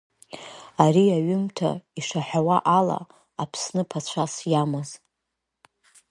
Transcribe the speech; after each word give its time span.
Ари 0.83 1.05
аҩымҭа 1.17 1.69
ишаҳәауа 1.99 2.57
ала 2.77 2.99
Аԥсны 3.41 3.83
ԥацәас 3.89 4.33
иамаз. 4.51 4.89